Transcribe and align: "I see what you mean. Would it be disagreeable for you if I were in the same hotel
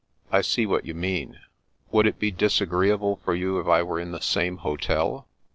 "I 0.31 0.41
see 0.41 0.65
what 0.65 0.83
you 0.87 0.95
mean. 0.95 1.37
Would 1.91 2.07
it 2.07 2.17
be 2.17 2.31
disagreeable 2.31 3.17
for 3.17 3.35
you 3.35 3.59
if 3.59 3.67
I 3.67 3.83
were 3.83 3.99
in 3.99 4.11
the 4.13 4.19
same 4.19 4.57
hotel 4.65 5.27